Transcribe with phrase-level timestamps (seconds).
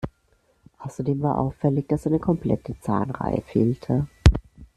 [0.79, 4.07] Außerdem war auffällig, dass eine komplette Zahnreihe fehlte.